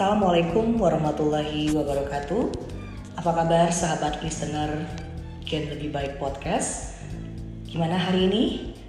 Assalamualaikum 0.00 0.80
warahmatullahi 0.80 1.76
wabarakatuh. 1.76 2.48
Apa 3.20 3.36
kabar 3.36 3.68
sahabat 3.68 4.24
listener 4.24 4.88
Gen 5.44 5.68
Lebih 5.68 5.92
Baik 5.92 6.16
Podcast? 6.16 6.96
Gimana 7.68 8.00
hari 8.00 8.32
ini? 8.32 8.44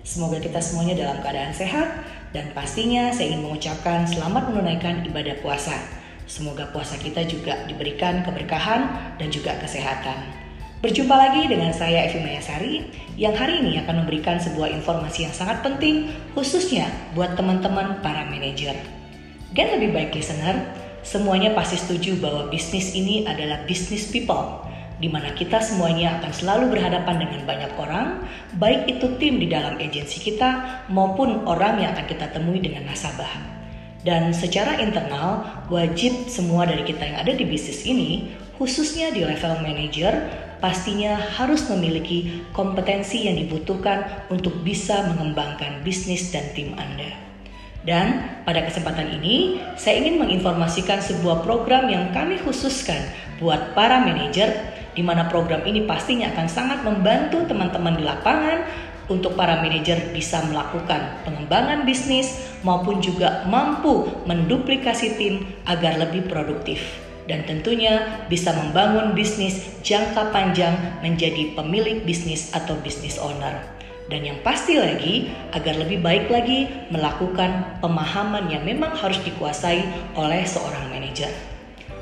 Semoga 0.08 0.40
kita 0.40 0.64
semuanya 0.64 1.04
dalam 1.04 1.20
keadaan 1.20 1.52
sehat 1.52 2.08
dan 2.32 2.56
pastinya 2.56 3.12
saya 3.12 3.28
ingin 3.28 3.44
mengucapkan 3.44 4.08
selamat 4.08 4.56
menunaikan 4.56 5.04
ibadah 5.04 5.36
puasa. 5.44 5.76
Semoga 6.32 6.72
puasa 6.72 6.96
kita 6.96 7.28
juga 7.28 7.60
diberikan 7.68 8.24
keberkahan 8.24 9.12
dan 9.20 9.28
juga 9.28 9.60
kesehatan. 9.60 10.16
Berjumpa 10.80 11.12
lagi 11.12 11.52
dengan 11.52 11.76
saya 11.76 12.08
Evi 12.08 12.24
Mayasari 12.24 12.88
yang 13.20 13.36
hari 13.36 13.60
ini 13.60 13.84
akan 13.84 14.08
memberikan 14.08 14.40
sebuah 14.40 14.72
informasi 14.80 15.28
yang 15.28 15.36
sangat 15.36 15.60
penting 15.60 16.08
khususnya 16.40 16.88
buat 17.20 17.36
teman-teman 17.36 18.00
para 18.00 18.24
manajer. 18.32 18.80
Dan 19.52 19.76
lebih 19.76 19.92
baik 19.92 20.16
listener, 20.16 20.81
semuanya 21.02 21.54
pasti 21.58 21.78
setuju 21.78 22.18
bahwa 22.22 22.50
bisnis 22.50 22.94
ini 22.96 23.26
adalah 23.26 23.66
bisnis 23.68 24.10
people 24.10 24.72
di 25.02 25.10
mana 25.10 25.34
kita 25.34 25.58
semuanya 25.58 26.22
akan 26.22 26.30
selalu 26.30 26.78
berhadapan 26.78 27.26
dengan 27.26 27.42
banyak 27.50 27.74
orang, 27.82 28.22
baik 28.62 28.86
itu 28.86 29.18
tim 29.18 29.42
di 29.42 29.50
dalam 29.50 29.82
agensi 29.82 30.22
kita 30.22 30.86
maupun 30.94 31.50
orang 31.50 31.82
yang 31.82 31.98
akan 31.98 32.06
kita 32.06 32.30
temui 32.30 32.62
dengan 32.62 32.86
nasabah. 32.86 33.34
Dan 34.06 34.30
secara 34.30 34.78
internal, 34.78 35.66
wajib 35.74 36.30
semua 36.30 36.70
dari 36.70 36.86
kita 36.86 37.02
yang 37.02 37.18
ada 37.18 37.34
di 37.34 37.46
bisnis 37.50 37.82
ini, 37.86 38.30
khususnya 38.62 39.10
di 39.10 39.26
level 39.26 39.62
manager, 39.66 40.14
pastinya 40.62 41.18
harus 41.18 41.66
memiliki 41.74 42.46
kompetensi 42.54 43.26
yang 43.26 43.42
dibutuhkan 43.42 44.06
untuk 44.30 44.62
bisa 44.62 45.10
mengembangkan 45.10 45.82
bisnis 45.82 46.30
dan 46.30 46.46
tim 46.54 46.78
Anda. 46.78 47.31
Dan 47.82 48.38
pada 48.46 48.62
kesempatan 48.62 49.10
ini, 49.22 49.58
saya 49.74 49.98
ingin 50.06 50.22
menginformasikan 50.22 51.02
sebuah 51.02 51.42
program 51.42 51.90
yang 51.90 52.14
kami 52.14 52.38
khususkan 52.38 53.02
buat 53.42 53.74
para 53.74 54.06
manajer, 54.06 54.54
di 54.94 55.02
mana 55.02 55.26
program 55.26 55.66
ini 55.66 55.90
pastinya 55.90 56.30
akan 56.30 56.46
sangat 56.46 56.80
membantu 56.86 57.42
teman-teman 57.50 57.98
di 57.98 58.04
lapangan 58.06 58.62
untuk 59.10 59.34
para 59.34 59.60
manajer 59.60 60.14
bisa 60.14 60.46
melakukan 60.46 61.26
pengembangan 61.26 61.84
bisnis 61.84 62.38
maupun 62.62 63.02
juga 63.02 63.44
mampu 63.50 64.08
menduplikasi 64.30 65.18
tim 65.18 65.50
agar 65.66 65.98
lebih 65.98 66.30
produktif 66.30 66.80
dan 67.30 67.46
tentunya 67.46 68.26
bisa 68.28 68.52
membangun 68.56 69.14
bisnis 69.14 69.68
jangka 69.86 70.36
panjang 70.36 70.74
menjadi 71.00 71.54
pemilik 71.54 72.02
bisnis 72.04 72.52
atau 72.52 72.76
bisnis 72.82 73.16
owner. 73.22 73.62
Dan 74.12 74.28
yang 74.28 74.44
pasti 74.44 74.76
lagi, 74.76 75.32
agar 75.56 75.80
lebih 75.80 76.04
baik 76.04 76.28
lagi 76.28 76.68
melakukan 76.92 77.80
pemahaman 77.80 78.52
yang 78.52 78.68
memang 78.68 78.92
harus 78.92 79.16
dikuasai 79.24 79.88
oleh 80.20 80.44
seorang 80.44 80.92
manajer. 80.92 81.32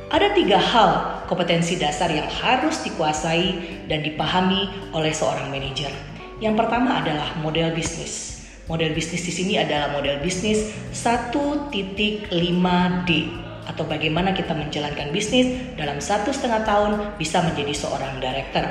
Ada 0.09 0.33
tiga 0.33 0.57
hal 0.57 1.21
kompetensi 1.29 1.77
dasar 1.77 2.09
yang 2.09 2.25
harus 2.25 2.81
dikuasai 2.81 3.85
dan 3.85 4.01
dipahami 4.01 4.89
oleh 4.89 5.13
seorang 5.13 5.53
manajer. 5.53 5.93
Yang 6.41 6.65
pertama 6.65 6.97
adalah 6.97 7.37
model 7.45 7.77
bisnis. 7.77 8.41
Model 8.65 8.97
bisnis 8.97 9.29
di 9.29 9.33
sini 9.33 9.61
adalah 9.61 9.93
model 9.93 10.17
bisnis 10.17 10.65
1.5D 10.97 13.09
atau 13.69 13.85
bagaimana 13.85 14.33
kita 14.33 14.57
menjalankan 14.57 15.13
bisnis 15.13 15.77
dalam 15.77 16.01
satu 16.01 16.33
setengah 16.33 16.65
tahun 16.65 16.91
bisa 17.21 17.45
menjadi 17.45 17.77
seorang 17.77 18.17
director. 18.17 18.65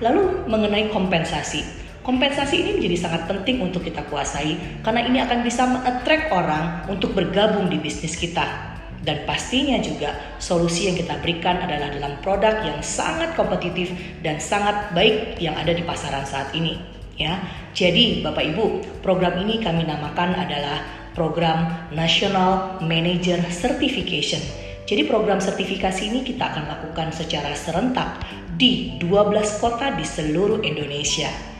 Lalu 0.00 0.48
mengenai 0.48 0.88
kompensasi, 0.88 1.83
kompensasi 2.04 2.60
ini 2.60 2.70
menjadi 2.76 3.08
sangat 3.08 3.22
penting 3.26 3.64
untuk 3.64 3.80
kita 3.80 4.04
kuasai 4.12 4.84
karena 4.84 5.00
ini 5.08 5.18
akan 5.24 5.40
bisa 5.40 5.64
men-attract 5.64 6.30
orang 6.30 6.84
untuk 6.92 7.16
bergabung 7.16 7.72
di 7.72 7.80
bisnis 7.80 8.14
kita. 8.14 8.76
Dan 9.04 9.28
pastinya 9.28 9.76
juga 9.84 10.16
solusi 10.40 10.88
yang 10.88 10.96
kita 10.96 11.20
berikan 11.20 11.60
adalah 11.60 11.92
dalam 11.92 12.16
produk 12.24 12.64
yang 12.64 12.80
sangat 12.80 13.36
kompetitif 13.36 13.92
dan 14.24 14.40
sangat 14.40 14.96
baik 14.96 15.36
yang 15.36 15.52
ada 15.60 15.76
di 15.76 15.84
pasaran 15.84 16.24
saat 16.24 16.52
ini. 16.56 16.80
Ya, 17.14 17.36
jadi 17.76 18.24
Bapak 18.24 18.42
Ibu, 18.42 18.64
program 19.04 19.38
ini 19.44 19.60
kami 19.60 19.84
namakan 19.84 20.34
adalah 20.34 20.82
program 21.14 21.88
National 21.94 22.80
Manager 22.80 23.38
Certification. 23.52 24.40
Jadi 24.84 25.06
program 25.06 25.38
sertifikasi 25.38 26.00
ini 26.04 26.26
kita 26.26 26.50
akan 26.52 26.64
lakukan 26.68 27.08
secara 27.14 27.54
serentak 27.54 28.20
di 28.56 28.98
12 28.98 29.62
kota 29.62 29.94
di 29.94 30.02
seluruh 30.02 30.64
Indonesia. 30.64 31.53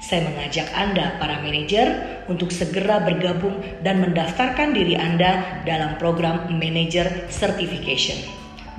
Saya 0.00 0.24
mengajak 0.32 0.72
Anda 0.72 1.20
para 1.20 1.44
manajer 1.44 2.24
untuk 2.24 2.48
segera 2.48 3.04
bergabung 3.04 3.60
dan 3.84 4.00
mendaftarkan 4.00 4.72
diri 4.72 4.96
Anda 4.96 5.60
dalam 5.68 6.00
program 6.00 6.48
Manager 6.48 7.28
Certification. 7.28 8.16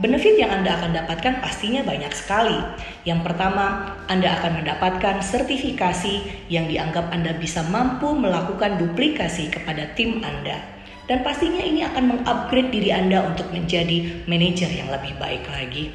Benefit 0.02 0.42
yang 0.42 0.50
Anda 0.50 0.82
akan 0.82 0.98
dapatkan 0.98 1.46
pastinya 1.46 1.86
banyak 1.86 2.10
sekali. 2.10 2.58
Yang 3.06 3.22
pertama, 3.22 3.94
Anda 4.10 4.34
akan 4.42 4.66
mendapatkan 4.66 5.22
sertifikasi 5.22 6.50
yang 6.50 6.66
dianggap 6.66 7.14
Anda 7.14 7.38
bisa 7.38 7.62
mampu 7.70 8.10
melakukan 8.18 8.82
duplikasi 8.82 9.54
kepada 9.54 9.94
tim 9.94 10.26
Anda. 10.26 10.58
Dan 11.06 11.22
pastinya 11.22 11.62
ini 11.62 11.86
akan 11.86 12.18
mengupgrade 12.18 12.74
diri 12.74 12.90
Anda 12.90 13.30
untuk 13.30 13.54
menjadi 13.54 14.26
manajer 14.26 14.74
yang 14.74 14.90
lebih 14.90 15.14
baik 15.22 15.46
lagi. 15.54 15.94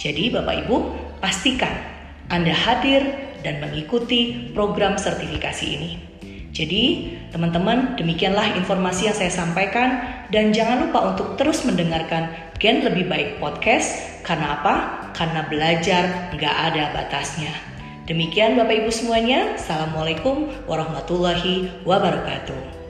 Jadi 0.00 0.32
Bapak 0.32 0.64
Ibu, 0.64 0.76
pastikan 1.20 1.76
Anda 2.32 2.56
hadir 2.56 3.31
dan 3.42 3.60
mengikuti 3.60 4.50
program 4.56 4.96
sertifikasi 4.96 5.66
ini. 5.66 5.90
Jadi, 6.52 7.16
teman-teman, 7.32 7.96
demikianlah 7.96 8.60
informasi 8.60 9.08
yang 9.08 9.16
saya 9.16 9.32
sampaikan 9.32 10.04
dan 10.28 10.52
jangan 10.52 10.88
lupa 10.88 11.16
untuk 11.16 11.40
terus 11.40 11.64
mendengarkan 11.64 12.28
Gen 12.60 12.84
Lebih 12.84 13.08
Baik 13.08 13.30
Podcast. 13.40 14.20
Karena 14.22 14.60
apa? 14.60 14.74
Karena 15.16 15.48
belajar 15.48 16.32
nggak 16.36 16.56
ada 16.72 16.92
batasnya. 16.92 17.50
Demikian 18.04 18.60
Bapak 18.60 18.84
Ibu 18.84 18.90
semuanya. 18.92 19.56
Assalamualaikum 19.56 20.50
warahmatullahi 20.68 21.72
wabarakatuh. 21.88 22.81